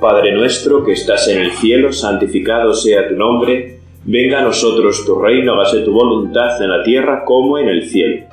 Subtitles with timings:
[0.00, 5.20] Padre nuestro que estás en el cielo, santificado sea tu nombre, venga a nosotros tu
[5.20, 8.24] reino, hágase tu voluntad en la tierra como en el cielo.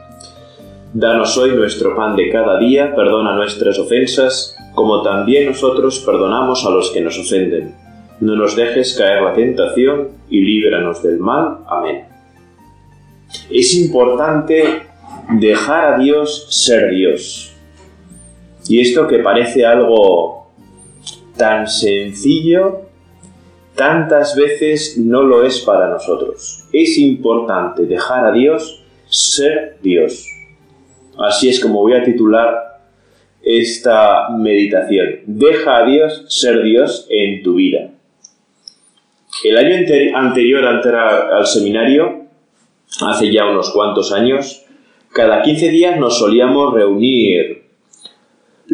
[0.93, 6.70] Danos hoy nuestro pan de cada día, perdona nuestras ofensas, como también nosotros perdonamos a
[6.70, 7.75] los que nos ofenden.
[8.21, 11.57] No nos dejes caer la tentación y líbranos del mal.
[11.68, 12.06] Amén.
[13.52, 14.84] Es importante
[15.38, 17.54] dejar a Dios ser Dios.
[18.70, 20.36] Y esto que parece algo
[21.37, 22.82] tan sencillo,
[23.75, 26.68] tantas veces no lo es para nosotros.
[26.73, 30.25] Es importante dejar a Dios ser Dios.
[31.18, 32.81] Así es como voy a titular
[33.41, 35.22] esta meditación.
[35.25, 37.91] Deja a Dios ser Dios en tu vida.
[39.44, 39.75] El año
[40.16, 42.25] anterior al seminario,
[43.05, 44.66] hace ya unos cuantos años,
[45.13, 47.66] cada 15 días nos solíamos reunir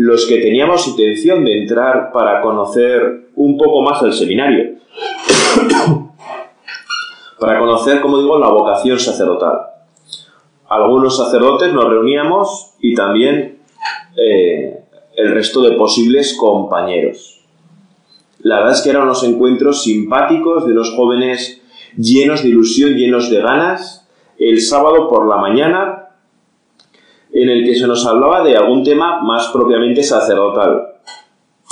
[0.04, 4.76] los que teníamos intención de entrar para conocer un poco más el seminario,
[7.40, 9.60] para conocer, como digo, la vocación sacerdotal.
[10.68, 13.60] Algunos sacerdotes nos reuníamos y también
[14.18, 14.84] eh,
[15.16, 17.42] el resto de posibles compañeros.
[18.40, 21.62] La verdad es que eran unos encuentros simpáticos de unos jóvenes
[21.96, 24.06] llenos de ilusión, llenos de ganas.
[24.38, 26.03] El sábado por la mañana
[27.34, 30.94] en el que se nos hablaba de algún tema más propiamente sacerdotal.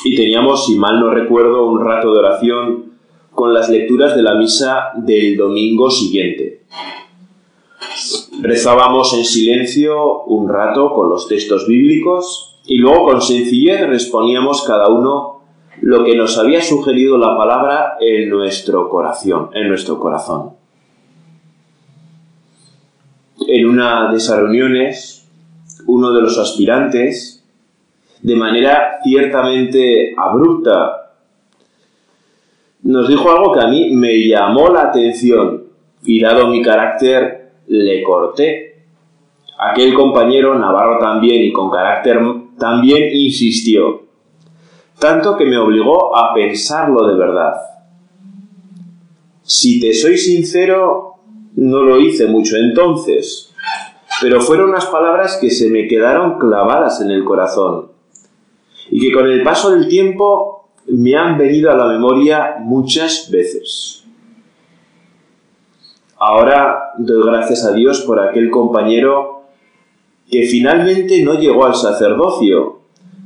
[0.03, 2.91] Y teníamos, si mal no recuerdo, un rato de oración
[3.31, 6.63] con las lecturas de la misa del domingo siguiente.
[8.41, 14.87] Rezábamos en silencio un rato con los textos bíblicos y luego con sencillez respondíamos cada
[14.89, 15.41] uno
[15.81, 20.51] lo que nos había sugerido la palabra en nuestro corazón, en nuestro corazón.
[23.47, 25.20] En una de esas reuniones
[25.87, 27.43] uno de los aspirantes,
[28.21, 31.13] de manera ciertamente abrupta,
[32.83, 35.63] nos dijo algo que a mí me llamó la atención
[36.03, 38.83] y dado mi carácter le corté.
[39.59, 42.19] Aquel compañero Navarro también y con carácter
[42.57, 44.03] también insistió,
[44.97, 47.53] tanto que me obligó a pensarlo de verdad.
[49.43, 51.15] Si te soy sincero,
[51.55, 53.50] no lo hice mucho entonces,
[54.21, 57.87] pero fueron unas palabras que se me quedaron clavadas en el corazón
[58.91, 64.03] y que con el paso del tiempo me han venido a la memoria muchas veces.
[66.17, 69.41] Ahora doy gracias a Dios por aquel compañero
[70.29, 72.81] que finalmente no llegó al sacerdocio,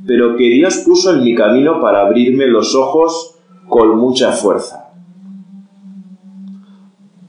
[0.06, 3.36] pero que Dios puso en mi camino para abrirme los ojos
[3.68, 4.90] con mucha fuerza.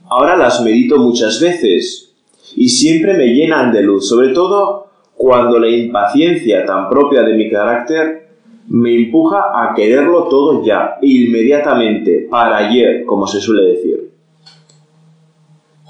[0.08, 2.07] Ahora las medito muchas veces,
[2.56, 7.50] y siempre me llenan de luz, sobre todo cuando la impaciencia tan propia de mi
[7.50, 8.28] carácter
[8.68, 14.10] me empuja a quererlo todo ya, inmediatamente, para ayer, como se suele decir.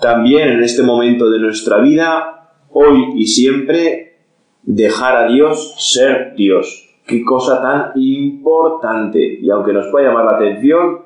[0.01, 4.17] También en este momento de nuestra vida, hoy y siempre,
[4.63, 6.89] dejar a Dios ser Dios.
[7.05, 9.39] Qué cosa tan importante.
[9.41, 11.01] Y aunque nos pueda llamar la atención,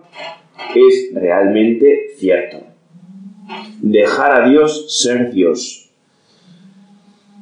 [0.74, 2.71] es realmente cierto
[3.82, 5.90] dejar a Dios ser Dios.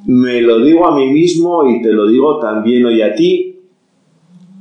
[0.06, 3.60] Me lo digo a mí mismo y te lo digo también hoy a ti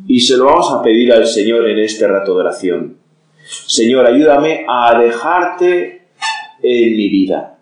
[0.06, 2.98] y se lo vamos a pedir al Señor en este rato de oración.
[3.66, 6.02] Señor, ayúdame a dejarte
[6.62, 7.58] en mi vida,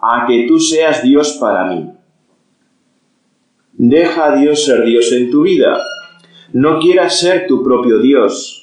[0.00, 1.90] a que tú seas Dios para mí.
[3.72, 5.80] Deja a Dios ser Dios en tu vida.
[6.52, 8.59] No quieras ser tu propio Dios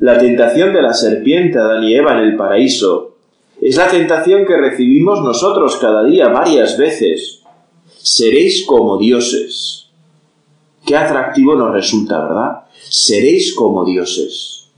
[0.00, 3.16] la tentación de la serpiente Adán y Eva en el paraíso
[3.60, 7.42] es la tentación que recibimos nosotros cada día varias veces.
[7.98, 9.90] Seréis como dioses.
[10.86, 12.60] Qué atractivo nos resulta, ¿verdad?
[12.88, 14.70] Seréis como dioses.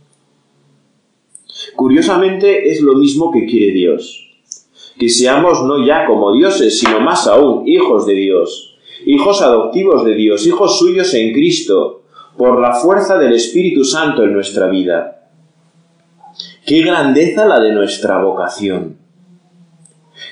[1.76, 4.28] Curiosamente es lo mismo que quiere Dios.
[4.98, 8.76] Que seamos no ya como dioses, sino más aún hijos de Dios,
[9.06, 12.01] hijos adoptivos de Dios, hijos suyos en Cristo,
[12.36, 15.28] por la fuerza del Espíritu Santo en nuestra vida.
[16.64, 18.96] Qué grandeza la de nuestra vocación.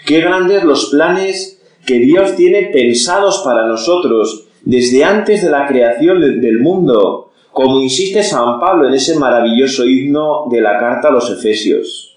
[0.06, 6.20] Qué grandes los planes que Dios tiene pensados para nosotros desde antes de la creación
[6.20, 11.30] del mundo, como insiste San Pablo en ese maravilloso himno de la carta a los
[11.30, 12.16] Efesios.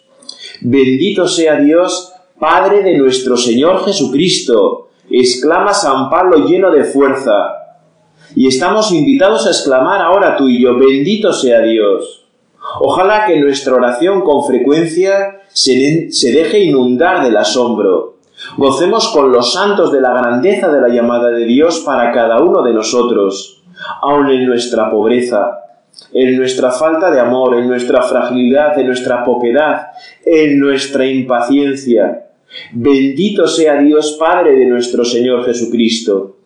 [0.61, 7.62] Bendito sea Dios, Padre de nuestro Señor Jesucristo, exclama San Pablo lleno de fuerza,
[8.35, 12.25] y estamos invitados a exclamar ahora tú y yo, bendito sea Dios.
[12.79, 18.15] Ojalá que nuestra oración con frecuencia se, deje inundar del asombro.
[18.57, 22.63] Gocemos con los santos de la grandeza de la llamada de Dios para cada uno
[22.63, 23.61] de nosotros,
[24.01, 25.59] aun en nuestra pobreza,
[26.11, 29.87] en nuestra falta de amor, en nuestra fragilidad, en nuestra poquedad,
[30.25, 32.27] en nuestra impaciencia.
[32.71, 36.37] Bendito sea Dios Padre de nuestro Señor Jesucristo,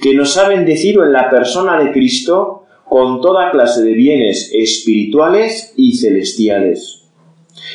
[0.00, 5.74] que nos ha bendecido en la persona de Cristo con toda clase de bienes espirituales
[5.76, 7.04] y celestiales.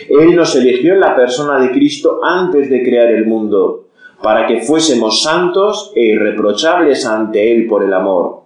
[0.09, 3.85] Él nos eligió en la persona de Cristo antes de crear el mundo,
[4.21, 8.43] para que fuésemos santos e irreprochables ante Él por el amor.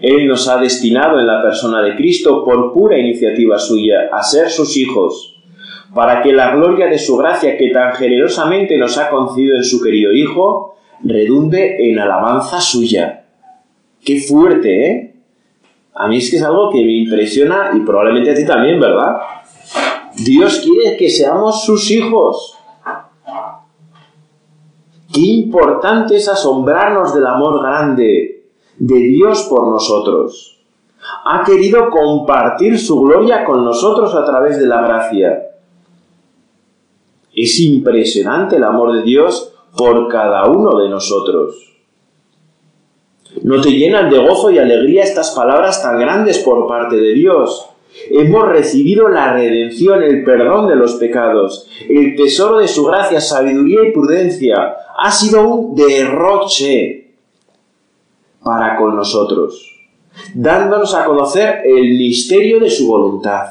[0.00, 4.50] Él nos ha destinado en la persona de Cristo por pura iniciativa suya a ser
[4.50, 5.36] sus hijos,
[5.94, 9.80] para que la gloria de su gracia que tan generosamente nos ha concedido en su
[9.80, 10.74] querido Hijo
[11.04, 13.26] redunde en alabanza suya.
[14.04, 15.14] Qué fuerte, ¿eh?
[15.94, 19.16] A mí es que es algo que me impresiona y probablemente a ti también, ¿verdad?
[20.16, 22.58] Dios quiere que seamos sus hijos.
[25.12, 30.60] Qué importante es asombrarnos del amor grande de Dios por nosotros.
[31.24, 35.50] Ha querido compartir su gloria con nosotros a través de la gracia.
[37.32, 41.74] Es impresionante el amor de Dios por cada uno de nosotros.
[43.42, 47.66] No te llenan de gozo y alegría estas palabras tan grandes por parte de Dios.
[48.10, 53.88] Hemos recibido la redención, el perdón de los pecados, el tesoro de su gracia, sabiduría
[53.88, 54.76] y prudencia.
[54.96, 57.12] Ha sido un derroche
[58.42, 59.70] para con nosotros,
[60.34, 63.46] dándonos a conocer el misterio de su voluntad.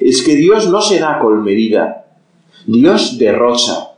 [0.00, 2.06] Es que Dios no se da con medida,
[2.66, 3.93] Dios derrocha,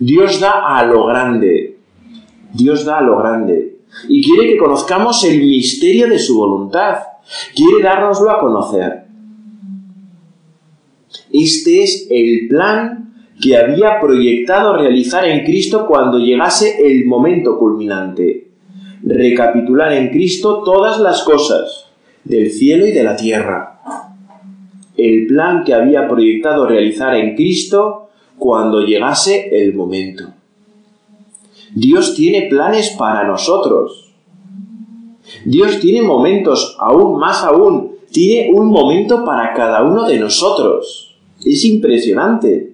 [0.00, 1.78] Dios da a lo grande,
[2.52, 3.76] Dios da a lo grande,
[4.08, 6.96] y quiere que conozcamos el misterio de su voluntad,
[7.54, 9.04] quiere dárnoslo a conocer.
[11.32, 18.50] Este es el plan que había proyectado realizar en Cristo cuando llegase el momento culminante
[19.02, 21.86] recapitular en Cristo todas las cosas
[22.24, 23.80] del cielo y de la tierra.
[24.96, 27.99] El plan que había proyectado realizar en Cristo
[28.40, 30.24] cuando llegase el momento.
[31.74, 34.12] Dios tiene planes para nosotros.
[35.44, 41.14] Dios tiene momentos, aún más aún, tiene un momento para cada uno de nosotros.
[41.44, 42.72] Es impresionante.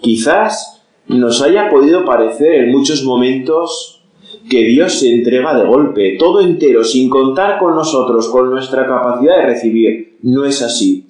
[0.00, 4.02] Quizás nos haya podido parecer en muchos momentos
[4.48, 9.36] que Dios se entrega de golpe, todo entero, sin contar con nosotros, con nuestra capacidad
[9.36, 10.11] de recibir.
[10.22, 11.06] No es así.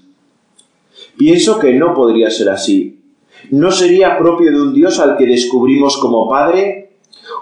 [1.16, 3.00] Pienso que no podría ser así.
[3.50, 6.92] ¿No sería propio de un Dios al que descubrimos como Padre?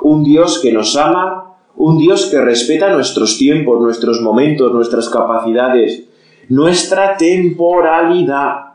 [0.02, 6.04] Un Dios que nos ama, un Dios que respeta nuestros tiempos, nuestros momentos, nuestras capacidades,
[6.48, 8.70] nuestra temporalidad.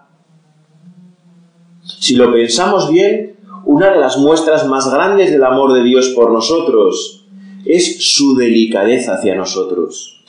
[1.83, 6.31] Si lo pensamos bien, una de las muestras más grandes del amor de Dios por
[6.31, 7.25] nosotros
[7.65, 10.23] es su delicadeza hacia nosotros.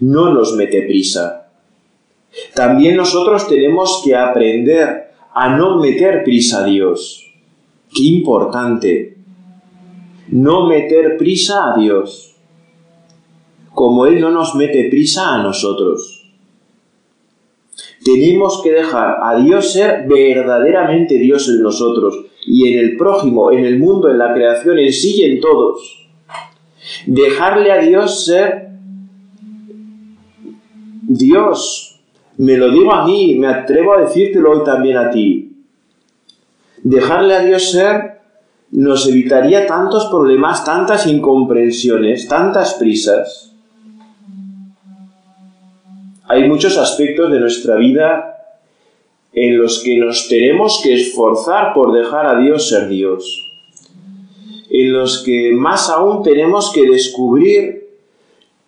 [0.00, 1.39] No nos mete prisa.
[2.54, 7.26] También nosotros tenemos que aprender a no meter prisa a Dios.
[7.92, 9.16] Qué importante.
[10.28, 12.36] No meter prisa a Dios.
[13.74, 16.20] Como Él no nos mete prisa a nosotros.
[18.04, 23.64] Tenemos que dejar a Dios ser verdaderamente Dios en nosotros y en el prójimo, en
[23.64, 26.08] el mundo, en la creación, en sí y en todos.
[27.06, 28.70] Dejarle a Dios ser
[31.02, 31.89] Dios.
[32.40, 35.52] Me lo digo a mí, me atrevo a decírtelo hoy también a ti.
[36.82, 38.20] Dejarle a Dios ser
[38.70, 43.52] nos evitaría tantos problemas, tantas incomprensiones, tantas prisas.
[46.28, 48.38] Hay muchos aspectos de nuestra vida
[49.34, 53.52] en los que nos tenemos que esforzar por dejar a Dios ser Dios,
[54.70, 57.98] en los que más aún tenemos que descubrir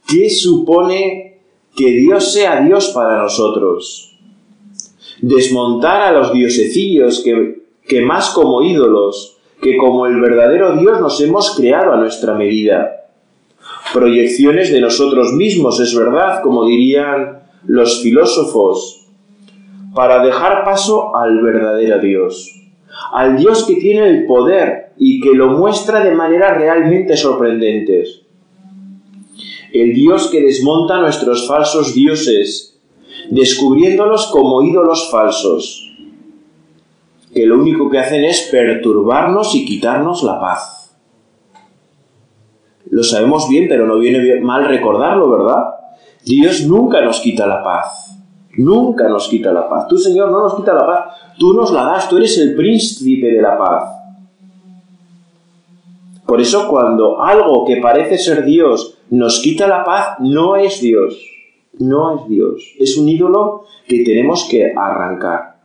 [0.07, 1.32] qué supone
[1.75, 4.17] que Dios sea Dios para nosotros,
[5.21, 11.21] desmontar a los diosecillos que, que más como ídolos, que como el verdadero Dios nos
[11.21, 13.07] hemos creado a nuestra medida.
[13.93, 19.07] Proyecciones de nosotros mismos, es verdad, como dirían los filósofos
[19.95, 22.51] para dejar paso al verdadero Dios,
[23.13, 28.23] al Dios que tiene el poder y que lo muestra de manera realmente sorprendentes.
[29.73, 32.79] El Dios que desmonta nuestros falsos dioses,
[33.31, 35.91] descubriéndolos como ídolos falsos,
[37.35, 40.97] que lo único que hacen es perturbarnos y quitarnos la paz.
[42.91, 45.65] Lo sabemos bien, pero no viene mal recordarlo, ¿verdad?
[46.27, 48.11] Dios nunca nos quita la paz.
[48.59, 49.89] Nunca nos quita la paz.
[49.89, 51.05] Tú, Señor, no nos quita la paz.
[51.39, 52.09] Tú nos la das.
[52.11, 54.02] Tú eres el príncipe de la paz.
[56.33, 61.23] Por eso cuando algo que parece ser Dios nos quita la paz, no es Dios.
[61.79, 62.75] No es Dios.
[62.79, 65.57] Es un ídolo que tenemos que arrancar.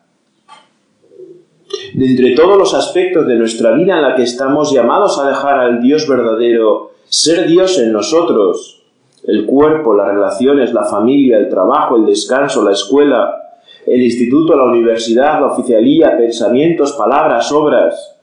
[1.93, 5.57] De entre todos los aspectos de nuestra vida en la que estamos llamados a dejar
[5.57, 8.83] al Dios verdadero ser Dios en nosotros,
[9.23, 13.53] el cuerpo, las relaciones, la familia, el trabajo, el descanso, la escuela,
[13.85, 18.16] el instituto, la universidad, la oficialía, pensamientos, palabras, obras.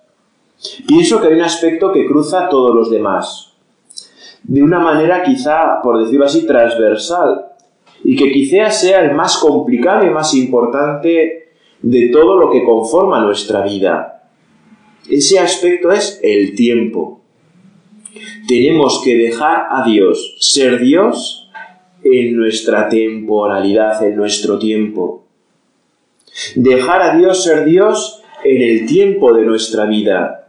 [0.86, 3.52] Pienso que hay un aspecto que cruza todos los demás,
[4.42, 7.46] de una manera quizá, por decirlo así, transversal,
[8.02, 11.48] y que quizá sea el más complicado y más importante
[11.80, 14.30] de todo lo que conforma nuestra vida.
[15.08, 17.20] Ese aspecto es el tiempo.
[18.46, 21.50] Tenemos que dejar a Dios ser Dios
[22.02, 25.24] en nuestra temporalidad, en nuestro tiempo.
[26.54, 30.43] Dejar a Dios ser Dios en el tiempo de nuestra vida.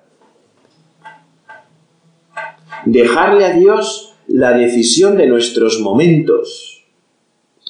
[2.85, 6.83] Dejarle a Dios la decisión de nuestros momentos.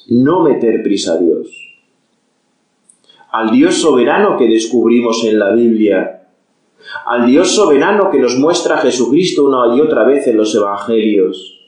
[0.08, 1.48] No meter prisa a Dios.
[3.32, 6.28] Al Dios soberano que descubrimos en la Biblia.
[7.06, 11.60] Al Dios soberano que nos muestra Jesucristo una y otra vez en los Evangelios.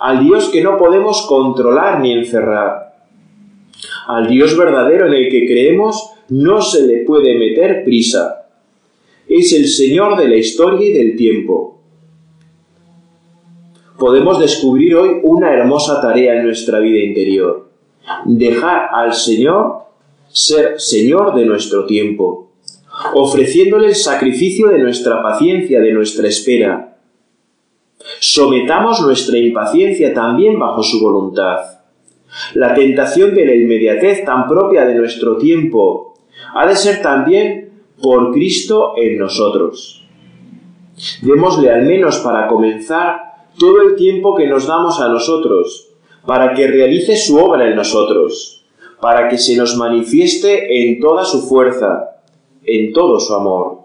[0.00, 2.84] Al Dios que no podemos controlar ni encerrar
[4.06, 8.48] al Dios verdadero en el que creemos no se le puede meter prisa.
[9.26, 11.73] Es el Señor de la historia y del tiempo.
[14.04, 17.70] Podemos descubrir hoy una hermosa tarea en nuestra vida interior.
[18.26, 19.84] Dejar al Señor
[20.28, 22.50] ser Señor de nuestro tiempo,
[23.14, 26.98] ofreciéndole el sacrificio de nuestra paciencia, de nuestra espera.
[28.20, 31.60] Sometamos nuestra impaciencia también bajo su voluntad
[32.52, 36.12] la tentación de la inmediatez tan propia de nuestro tiempo
[36.54, 37.70] ha de ser también
[38.02, 40.04] por Cristo en nosotros.
[41.22, 45.88] Démosle al menos para comenzar todo el tiempo que nos damos a nosotros,
[46.26, 48.64] para que realice su obra en nosotros,
[49.00, 52.20] para que se nos manifieste en toda su fuerza,
[52.64, 53.84] en todo su amor.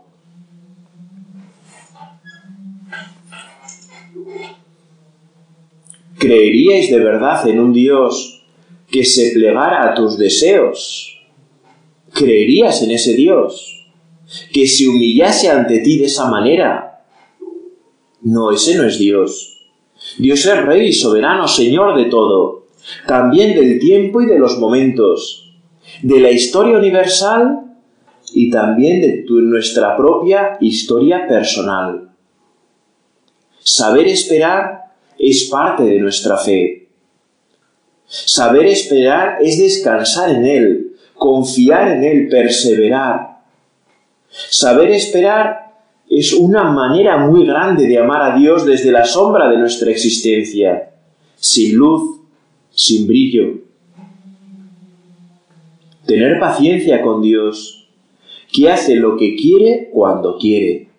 [6.18, 8.40] ¿Creeríais de verdad en un Dios
[8.92, 11.22] que se plegara a tus deseos.
[12.14, 13.86] ¿Creerías en ese Dios?
[14.52, 17.06] Que se humillase ante ti de esa manera.
[18.22, 19.59] No, ese no es Dios.
[20.18, 22.68] Dios es Rey, soberano, Señor de todo,
[23.08, 25.54] también del tiempo y de los momentos,
[26.02, 27.60] de la historia universal
[28.34, 32.10] y también de nuestra propia historia personal.
[33.60, 34.86] Saber esperar
[35.18, 36.88] es parte de nuestra fe.
[38.06, 43.42] Saber esperar es descansar en Él, confiar en Él, perseverar.
[44.30, 45.69] Saber esperar
[46.10, 50.92] es una manera muy grande de amar a Dios desde la sombra de nuestra existencia,
[51.36, 52.22] sin luz,
[52.72, 53.60] sin brillo.
[56.08, 57.88] Tener paciencia con Dios,
[58.52, 60.90] que hace lo que quiere cuando quiere.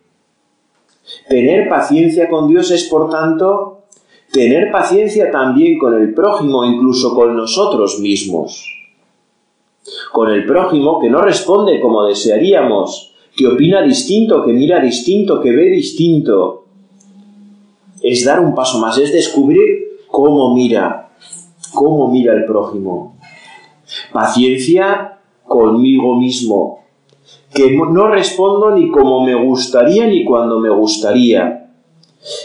[1.29, 3.83] Tener paciencia con Dios es, por tanto,
[4.31, 8.65] tener paciencia también con el prójimo, incluso con nosotros mismos.
[10.13, 15.51] Con el prójimo que no responde como desearíamos, que opina distinto, que mira distinto, que
[15.51, 16.65] ve distinto.
[18.03, 21.11] Es dar un paso más, es descubrir cómo mira,
[21.73, 23.17] cómo mira el prójimo.
[24.13, 26.85] Paciencia conmigo mismo,
[27.53, 31.61] que no respondo ni como me gustaría ni cuando me gustaría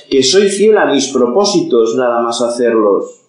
[0.10, 3.22] que soy fiel a mis propósitos nada más hacerlos,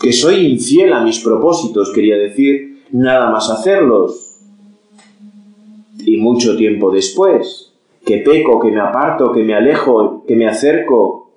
[0.00, 4.38] que soy infiel a mis propósitos, quería decir, nada más hacerlos.
[5.98, 7.72] Y mucho tiempo después,
[8.04, 11.30] que peco, que me aparto, que me alejo, que me acerco,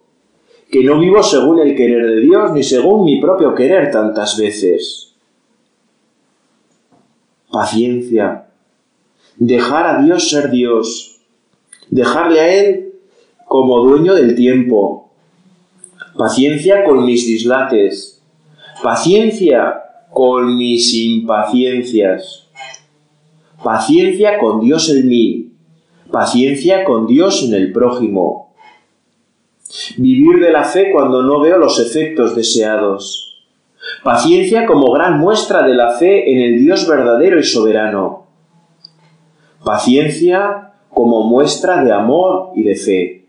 [0.72, 5.16] que no vivo según el querer de Dios ni según mi propio querer tantas veces.
[7.52, 8.48] Paciencia.
[9.38, 11.14] Dejar a Dios ser Dios
[11.94, 12.94] dejarle a Él
[13.48, 15.12] como dueño del tiempo,
[16.18, 18.22] paciencia con mis dislates,
[18.82, 19.83] paciencia
[20.14, 22.48] con mis impaciencias,
[23.64, 25.52] paciencia con Dios en mí,
[26.12, 28.54] paciencia con Dios en el prójimo,
[29.98, 33.44] vivir de la fe cuando no veo los efectos deseados,
[34.04, 38.28] paciencia como gran muestra de la fe en el Dios verdadero y soberano,
[39.66, 43.26] paciencia como muestra de amor y de fe,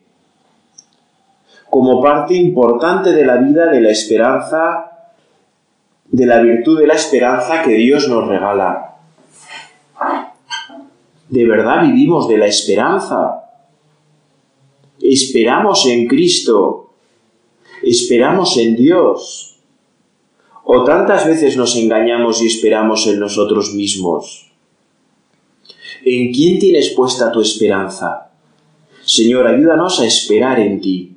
[1.71, 4.94] como parte importante de la vida de la esperanza,
[6.15, 8.99] de la virtud de la esperanza que Dios nos regala.
[11.29, 13.43] de verdad vivimos de la esperanza.
[15.03, 16.93] Esperamos en Cristo.
[17.83, 19.57] Esperamos en Dios.
[20.63, 24.53] O tantas veces nos engañamos y esperamos en nosotros mismos.
[26.05, 28.31] ¿En quién tienes puesta tu esperanza?
[29.05, 31.13] Señor, ayúdanos a esperar en ti.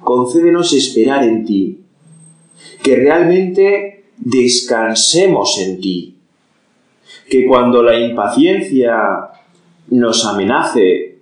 [0.00, 1.81] Concédenos esperar en ti.
[2.82, 6.16] Que realmente descansemos en ti.
[7.30, 9.30] Que cuando la impaciencia
[9.88, 11.18] nos amenace,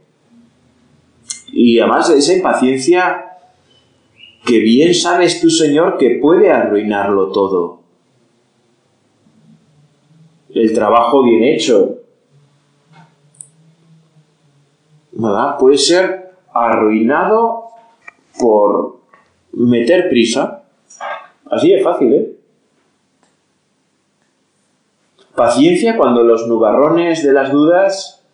[1.52, 3.24] y además de esa impaciencia,
[4.44, 7.80] que bien sabes tú, Señor, que puede arruinarlo todo.
[10.52, 12.00] El trabajo bien hecho,
[15.58, 17.64] Puede ser arruinado
[18.38, 19.00] por
[19.52, 20.49] meter prisa.
[21.50, 22.36] Así es fácil, ¿eh?
[25.34, 28.24] Paciencia cuando los nubarrones de las dudas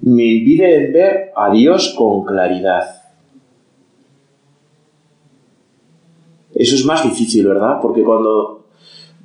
[0.00, 3.02] me impiden ver a Dios con claridad.
[6.54, 7.78] Eso es más difícil, ¿verdad?
[7.80, 8.64] Porque cuando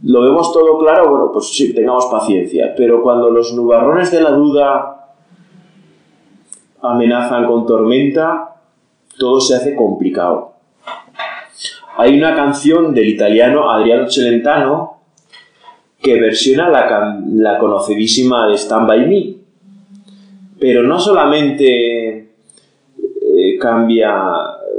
[0.04, 2.74] lo vemos todo claro, bueno, pues sí, tengamos paciencia.
[2.78, 5.16] Pero cuando los nubarrones de la duda
[6.82, 8.56] amenazan con tormenta,
[9.18, 10.55] todo se hace complicado.
[11.98, 15.00] Hay una canción del italiano Adriano Celentano
[16.02, 19.36] que versiona la, conocidísima de Stand By Me,
[20.60, 24.14] pero no solamente eh, cambia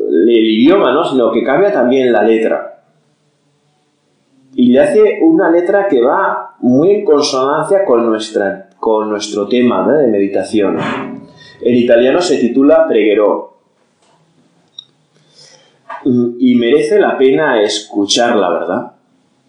[0.08, 1.04] el idioma, ¿no?
[1.04, 2.82] sino que cambia también la letra.
[4.54, 9.90] Y le hace una letra que va muy en consonancia con, nuestra, con nuestro tema
[9.90, 10.78] de meditación.
[11.60, 13.55] En italiano se titula Pregherò
[16.38, 18.92] y merece la pena escucharla, ¿verdad?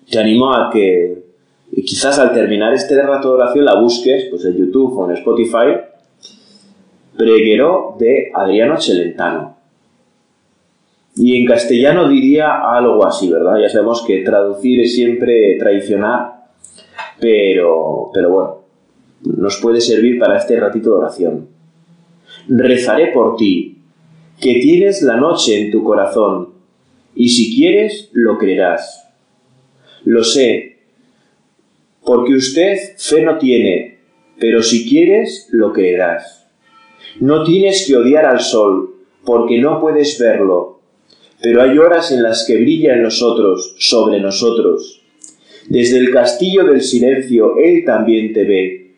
[0.09, 1.23] Te animo a que
[1.85, 5.77] quizás al terminar este rato de oración la busques pues en YouTube o en Spotify.
[7.15, 9.57] Pregherò de Adriano Celentano.
[11.15, 13.59] Y en castellano diría algo así, ¿verdad?
[13.59, 16.45] Ya sabemos que traducir es siempre traicionar,
[17.19, 18.57] pero, pero bueno,
[19.23, 21.57] nos puede servir para este ratito de oración
[22.47, 23.66] rezaré por ti,
[24.39, 26.49] que tienes la noche en tu corazón,
[27.15, 29.07] y si quieres, lo creerás.
[30.05, 30.77] Lo sé,
[32.05, 33.97] porque usted fe no tiene,
[34.39, 36.47] pero si quieres, lo creerás.
[37.19, 38.95] No tienes que odiar al sol,
[39.25, 40.79] porque no puedes verlo,
[41.41, 45.01] pero hay horas en las que brilla en nosotros, sobre nosotros.
[45.67, 48.91] Desde el castillo del silencio Él también te ve,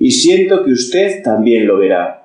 [0.00, 2.17] y siento que usted también lo verá.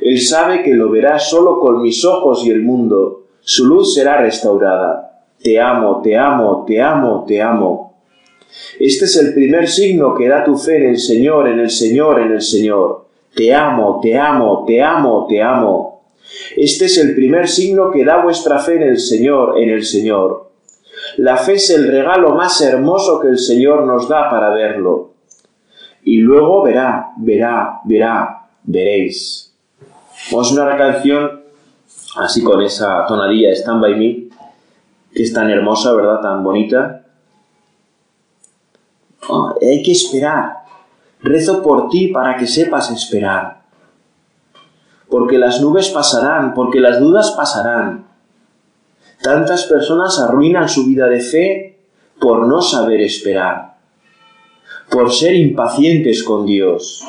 [0.00, 3.26] Él sabe que lo verá solo con mis ojos y el mundo.
[3.40, 5.22] Su luz será restaurada.
[5.42, 7.94] Te amo, te amo, te amo, te amo.
[8.78, 12.20] Este es el primer signo que da tu fe en el Señor, en el Señor,
[12.20, 13.06] en el Señor.
[13.34, 16.02] Te amo, te amo, te amo, te amo.
[16.56, 20.50] Este es el primer signo que da vuestra fe en el Señor, en el Señor.
[21.16, 25.14] La fe es el regalo más hermoso que el Señor nos da para verlo.
[26.02, 29.53] Y luego verá, verá, verá, veréis.
[30.30, 31.42] Vamos a una canción
[32.16, 34.28] así con esa tonadilla Stand By Me,
[35.12, 36.20] que es tan hermosa, ¿verdad?
[36.20, 37.04] Tan bonita.
[39.60, 40.64] Hay que esperar.
[41.20, 43.62] Rezo por ti para que sepas esperar.
[45.08, 48.06] Porque las nubes pasarán, porque las dudas pasarán.
[49.22, 51.78] Tantas personas arruinan su vida de fe
[52.18, 53.76] por no saber esperar,
[54.90, 57.02] por ser impacientes con Dios.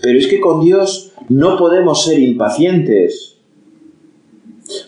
[0.00, 3.36] Pero es que con Dios no podemos ser impacientes.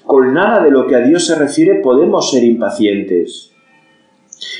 [0.05, 3.53] Con nada de lo que a Dios se refiere podemos ser impacientes.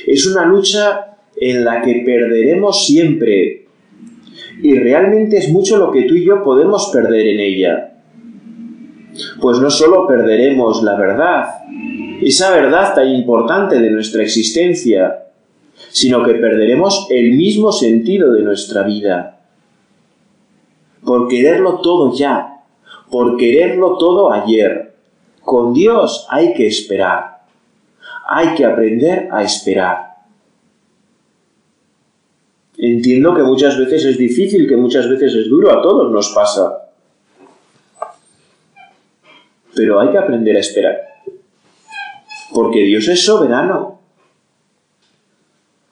[0.05, 3.67] Es una lucha en la que perderemos siempre.
[4.61, 7.93] Y realmente es mucho lo que tú y yo podemos perder en ella.
[9.41, 11.45] Pues no solo perderemos la verdad,
[12.21, 15.25] esa verdad tan importante de nuestra existencia,
[15.89, 19.36] sino que perderemos el mismo sentido de nuestra vida
[21.07, 22.65] por quererlo todo ya,
[23.09, 24.93] por quererlo todo ayer.
[25.39, 27.45] Con Dios hay que esperar.
[28.27, 30.17] Hay que aprender a esperar.
[32.77, 36.89] Entiendo que muchas veces es difícil, que muchas veces es duro, a todos nos pasa.
[39.73, 40.97] Pero hay que aprender a esperar.
[42.53, 44.01] Porque Dios es soberano.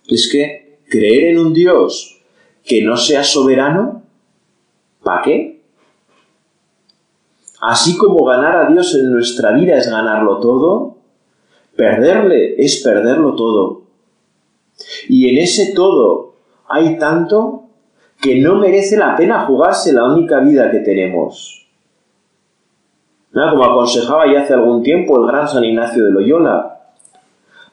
[0.10, 2.21] Es que creer en un Dios
[2.65, 4.05] que no sea soberano
[5.06, 5.62] ¿Para qué?
[7.62, 10.96] Así como ganar a Dios en nuestra vida es ganarlo todo,
[11.76, 13.84] perderle es perderlo todo.
[15.08, 16.34] Y en ese todo
[16.68, 17.65] hay tanto
[18.20, 21.68] que no merece la pena jugarse la única vida que tenemos.
[23.32, 26.80] Como aconsejaba ya hace algún tiempo el gran San Ignacio de Loyola,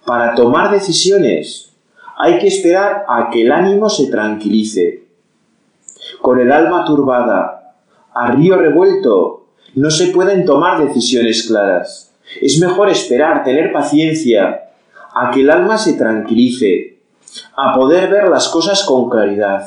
[0.05, 1.73] para tomar decisiones
[2.18, 5.01] hay que esperar a que el ánimo se tranquilice.
[6.20, 7.74] Con el alma turbada,
[8.14, 12.12] a río revuelto, no se pueden tomar decisiones claras.
[12.40, 14.70] Es mejor esperar, tener paciencia,
[15.14, 16.98] a que el alma se tranquilice,
[17.56, 19.66] a poder ver las cosas con claridad.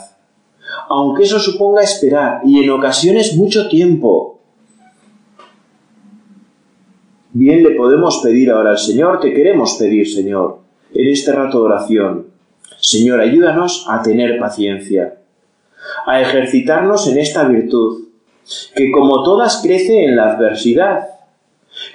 [0.89, 4.39] Aunque eso suponga esperar y en ocasiones mucho tiempo.
[7.33, 10.59] Bien le podemos pedir ahora al Señor, te queremos pedir, Señor,
[10.93, 12.27] en este rato de oración.
[12.79, 15.17] Señor, ayúdanos a tener paciencia,
[16.05, 18.05] a ejercitarnos en esta virtud,
[18.75, 21.09] que como todas crece en la adversidad.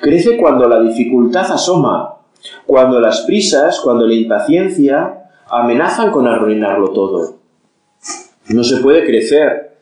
[0.00, 2.16] Crece cuando la dificultad asoma,
[2.66, 7.36] cuando las prisas, cuando la impaciencia amenazan con arruinarlo todo.
[8.48, 9.76] No se puede crecer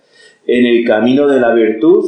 [0.47, 2.05] en el camino de la virtud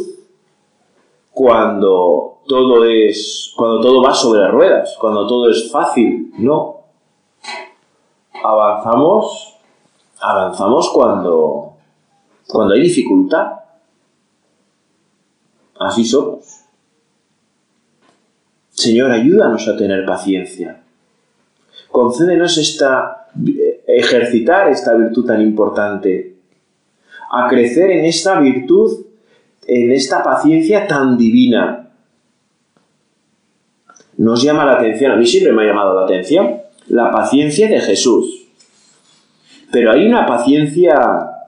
[1.32, 6.80] cuando todo es cuando todo va sobre ruedas, cuando todo es fácil, no.
[8.42, 9.50] Avanzamos
[10.20, 11.69] avanzamos cuando
[12.50, 13.52] cuando hay dificultad.
[15.78, 16.60] Así somos.
[18.70, 20.80] Señor, ayúdanos a tener paciencia.
[21.90, 23.28] Concédenos esta,
[23.86, 26.36] ejercitar esta virtud tan importante,
[27.32, 29.06] a crecer en esta virtud,
[29.66, 31.90] en esta paciencia tan divina.
[34.16, 37.80] Nos llama la atención, a mí siempre me ha llamado la atención, la paciencia de
[37.80, 38.46] Jesús.
[39.72, 41.39] Pero hay una paciencia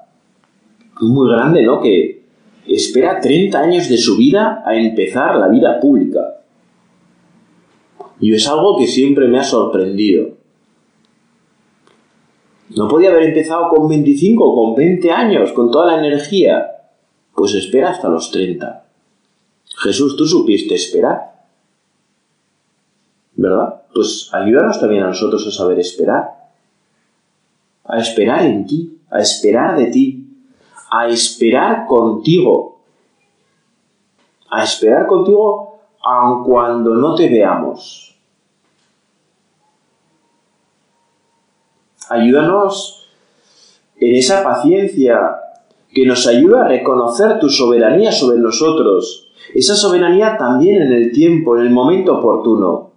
[1.00, 1.81] muy grande, ¿no?
[1.81, 2.22] Que
[2.66, 6.42] espera 30 años de su vida a empezar la vida pública.
[8.20, 10.28] Y es algo que siempre me ha sorprendido.
[12.76, 16.66] No podía haber empezado con 25 o con 20 años, con toda la energía.
[17.35, 18.85] Pues espera hasta los 30.
[19.83, 21.33] Jesús, tú supiste esperar.
[23.35, 23.83] ¿Verdad?
[23.92, 26.31] Pues ayúdanos también a nosotros a saber esperar.
[27.85, 30.21] A esperar en ti, a esperar de ti,
[30.92, 32.81] a esperar contigo.
[34.50, 38.14] A esperar contigo aun cuando no te veamos.
[42.11, 43.09] Ayúdanos
[43.96, 45.37] en esa paciencia
[45.94, 51.57] que nos ayuda a reconocer tu soberanía sobre nosotros, esa soberanía también en el tiempo,
[51.57, 52.90] en el momento oportuno,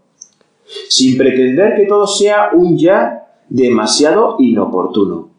[0.89, 5.34] sin pretender que todo sea un ya demasiado inoportuno.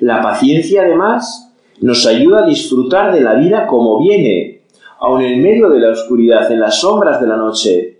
[0.00, 4.62] La paciencia además nos ayuda a disfrutar de la vida como viene,
[5.00, 7.98] aun en medio de la oscuridad, en las sombras de la noche,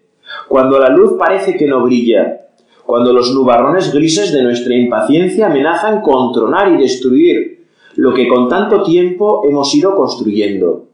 [0.48, 2.40] cuando la luz parece que no brilla,
[2.84, 7.64] cuando los nubarrones grises de nuestra impaciencia amenazan con tronar y destruir
[7.96, 10.84] lo que con tanto tiempo hemos ido construyendo.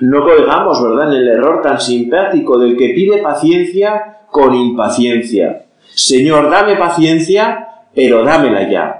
[0.00, 5.66] No colgamos, ¿verdad?, en el error tan simpático del que pide paciencia con impaciencia.
[5.94, 8.99] Señor, dame paciencia, pero dámela ya.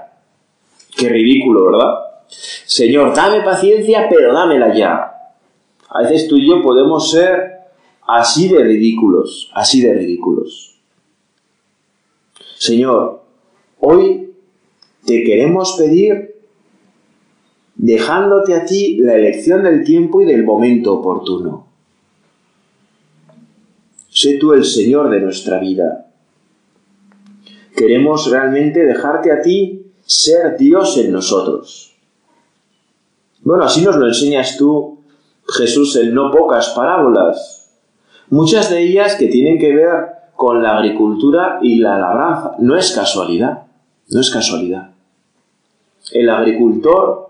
[1.01, 1.95] Qué ridículo, ¿verdad?
[2.27, 5.11] Señor, dame paciencia, pero dámela ya.
[5.89, 7.61] A veces tú y yo podemos ser
[8.07, 10.79] así de ridículos, así de ridículos.
[12.55, 13.23] Señor,
[13.79, 14.31] hoy
[15.03, 16.35] te queremos pedir,
[17.73, 21.65] dejándote a ti la elección del tiempo y del momento oportuno.
[24.07, 26.11] Sé tú el Señor de nuestra vida.
[27.75, 29.80] Queremos realmente dejarte a ti
[30.11, 31.93] ser Dios en nosotros.
[33.43, 34.99] Bueno, así nos lo enseñas tú,
[35.47, 37.77] Jesús, en no pocas parábolas.
[38.29, 42.55] Muchas de ellas que tienen que ver con la agricultura y la labranza.
[42.59, 43.63] No es casualidad,
[44.09, 44.91] no es casualidad.
[46.11, 47.29] El agricultor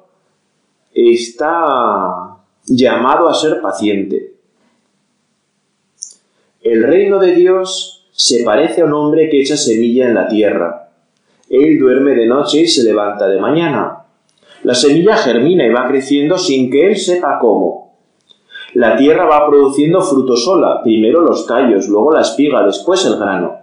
[0.92, 4.34] está llamado a ser paciente.
[6.62, 10.91] El reino de Dios se parece a un hombre que echa semilla en la tierra.
[11.52, 14.06] Él duerme de noche y se levanta de mañana.
[14.64, 17.98] La semilla germina y va creciendo sin que él sepa cómo.
[18.74, 23.58] La tierra va produciendo fruto sola, primero los tallos, luego la espiga, después el grano.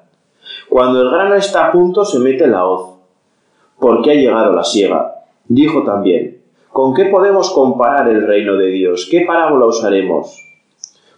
[0.68, 2.98] Cuando el grano está a punto se mete la hoz,
[3.81, 5.14] porque ha llegado la siega.
[5.46, 9.09] Dijo también, ¿con qué podemos comparar el reino de Dios?
[9.11, 10.37] ¿Qué parábola usaremos?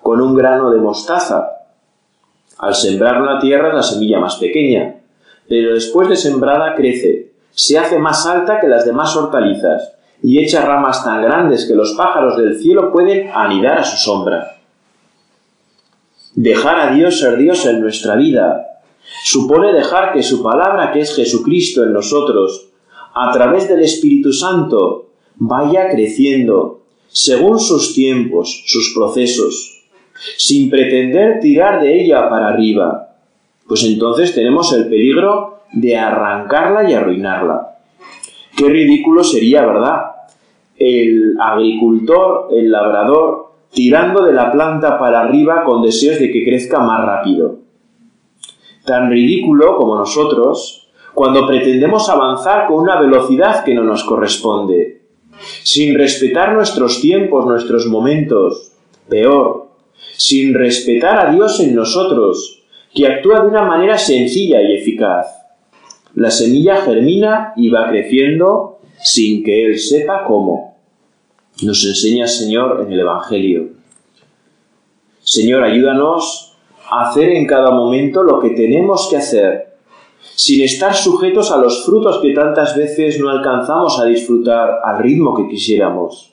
[0.01, 1.51] Con un grano de mostaza.
[2.59, 5.00] Al sembrar la tierra es la semilla más pequeña,
[5.51, 10.65] pero después de sembrada crece, se hace más alta que las demás hortalizas y echa
[10.65, 14.59] ramas tan grandes que los pájaros del cielo pueden anidar a su sombra.
[16.37, 18.81] Dejar a Dios ser Dios en nuestra vida
[19.25, 22.69] supone dejar que su palabra, que es Jesucristo en nosotros,
[23.13, 29.83] a través del Espíritu Santo, vaya creciendo, según sus tiempos, sus procesos,
[30.37, 33.10] sin pretender tirar de ella para arriba,
[33.71, 37.77] pues entonces tenemos el peligro de arrancarla y arruinarla.
[38.57, 40.07] Qué ridículo sería, ¿verdad?
[40.77, 46.81] El agricultor, el labrador, tirando de la planta para arriba con deseos de que crezca
[46.81, 47.59] más rápido.
[48.85, 55.03] Tan ridículo como nosotros cuando pretendemos avanzar con una velocidad que no nos corresponde,
[55.63, 58.73] sin respetar nuestros tiempos, nuestros momentos,
[59.09, 59.69] peor,
[60.17, 62.60] sin respetar a Dios en nosotros,
[62.95, 65.27] que actúa de una manera sencilla y eficaz.
[66.15, 70.77] La semilla germina y va creciendo sin que Él sepa cómo.
[71.63, 73.69] Nos enseña Señor en el Evangelio.
[75.23, 76.57] Señor, ayúdanos
[76.91, 79.77] a hacer en cada momento lo que tenemos que hacer,
[80.21, 85.35] sin estar sujetos a los frutos que tantas veces no alcanzamos a disfrutar al ritmo
[85.37, 86.33] que quisiéramos.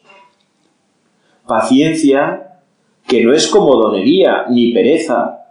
[1.45, 2.61] Paciencia,
[3.07, 5.46] que no es comodonería ni pereza,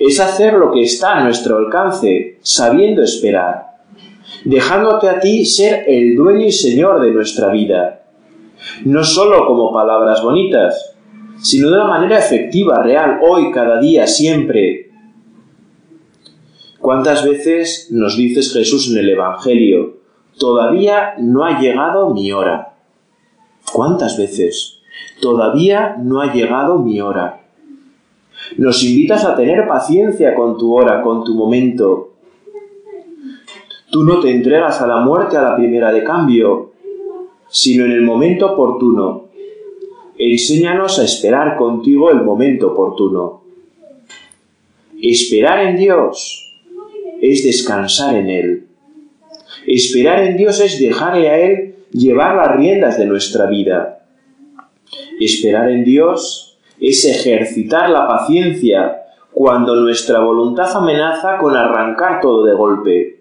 [0.00, 3.78] es hacer lo que está a nuestro alcance, sabiendo esperar,
[4.44, 8.02] dejándote a ti ser el dueño y señor de nuestra vida,
[8.84, 10.94] no solo como palabras bonitas,
[11.40, 14.90] sino de una manera efectiva, real, hoy, cada día, siempre.
[16.80, 19.98] ¿Cuántas veces nos dices Jesús en el Evangelio,
[20.38, 22.76] todavía no ha llegado mi hora?
[23.72, 24.80] ¿Cuántas veces?
[25.20, 27.47] Todavía no ha llegado mi hora.
[28.56, 32.12] Nos invitas a tener paciencia con tu hora, con tu momento.
[33.90, 36.72] Tú no te entregas a la muerte a la primera de cambio,
[37.48, 39.28] sino en el momento oportuno.
[40.18, 43.42] Enséñanos a esperar contigo el momento oportuno.
[45.00, 46.56] Esperar en Dios
[47.20, 48.66] es descansar en Él.
[49.66, 54.06] Esperar en Dios es dejarle a Él llevar las riendas de nuestra vida.
[55.20, 56.47] Esperar en Dios
[56.80, 63.20] es ejercitar la paciencia cuando nuestra voluntad amenaza con arrancar todo de golpe,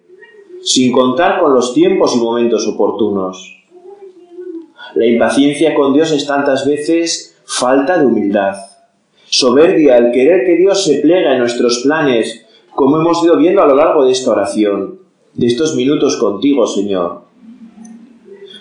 [0.62, 3.56] sin contar con los tiempos y momentos oportunos.
[4.96, 8.56] La impaciencia con Dios es tantas veces falta de humildad,
[9.26, 13.68] soberbia al querer que Dios se plegue en nuestros planes, como hemos ido viendo a
[13.68, 15.00] lo largo de esta oración,
[15.34, 17.22] de estos minutos contigo, Señor.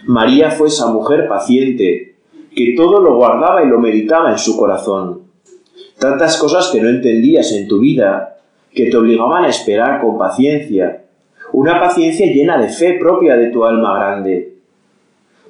[0.07, 2.06] María fue esa mujer paciente,
[2.57, 5.21] que todo lo guardaba y lo meditaba en su corazón.
[5.99, 8.39] Tantas cosas que no entendías en tu vida,
[8.75, 11.05] que te obligaban a esperar con paciencia,
[11.53, 14.55] una paciencia llena de fe propia de tu alma grande.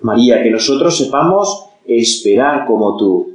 [0.02, 3.34] María, que nosotros sepamos esperar como tú,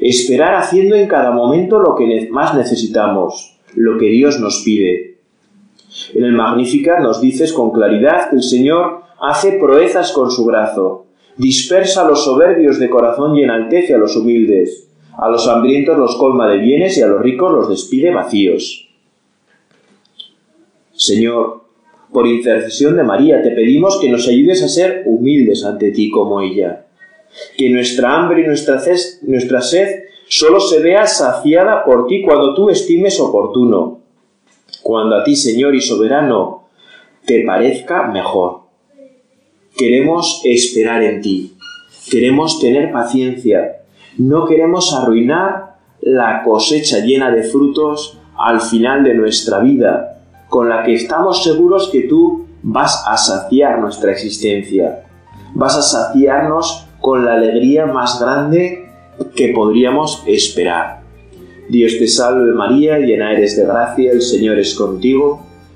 [0.00, 5.18] esperar haciendo en cada momento lo que más necesitamos, lo que Dios nos pide.
[6.14, 11.04] En el Magnífica nos dices con claridad que el Señor hace proezas con su brazo,
[11.36, 14.88] dispersa a los soberbios de corazón y enaltece a los humildes.
[15.16, 18.88] A los hambrientos los colma de bienes y a los ricos los despide vacíos.
[20.92, 21.64] Señor,
[22.12, 26.40] por intercesión de María, te pedimos que nos ayudes a ser humildes ante ti como
[26.40, 26.86] ella.
[27.56, 28.80] Que nuestra hambre y nuestra,
[29.22, 34.00] nuestra sed solo se vea saciada por ti cuando tú estimes oportuno.
[34.82, 36.68] Cuando a ti, Señor y soberano,
[37.24, 38.63] te parezca mejor.
[39.76, 41.56] Queremos esperar en ti.
[42.08, 43.82] Queremos tener paciencia.
[44.16, 50.84] No queremos arruinar la cosecha llena de frutos al final de nuestra vida, con la
[50.84, 55.06] que estamos seguros que tú vas a saciar nuestra existencia.
[55.54, 58.88] Vas a saciarnos con la alegría más grande
[59.34, 61.02] que podríamos esperar.
[61.68, 65.44] Dios te salve María, llena eres de gracia, el Señor es contigo